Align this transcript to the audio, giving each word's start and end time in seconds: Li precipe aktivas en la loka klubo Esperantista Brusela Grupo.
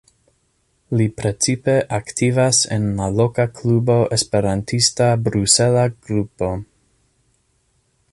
Li 0.99 1.05
precipe 1.19 1.75
aktivas 1.97 2.61
en 2.77 2.87
la 3.01 3.09
loka 3.19 3.45
klubo 3.59 3.99
Esperantista 4.17 5.11
Brusela 5.29 5.85
Grupo. 6.09 6.51